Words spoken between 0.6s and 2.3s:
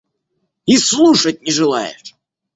И слушать не желаешь!